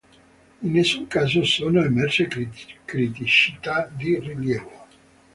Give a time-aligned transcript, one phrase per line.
[0.63, 2.27] In nessun caso sono emerse
[2.85, 4.87] criticità di rilievo".